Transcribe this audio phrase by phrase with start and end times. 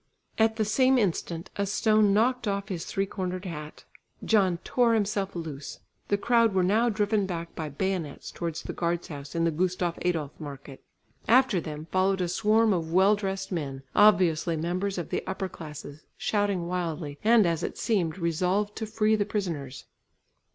[0.39, 3.85] At the same instant a stone knocked off his three cornered hat.
[4.25, 9.05] John tore himself loose; the crowd were now driven back by bayonets towards the guard
[9.05, 10.81] house in the Gustaf Adolf market.
[11.27, 16.01] After them followed a swarm of well dressed men, obviously members of the upper classes,
[16.17, 19.85] shouting wildly, and as it seemed, resolved to free the prisoners.